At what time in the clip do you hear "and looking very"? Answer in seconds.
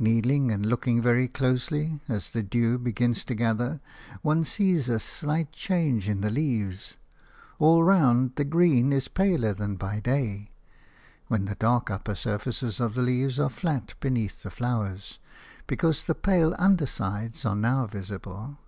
0.50-1.28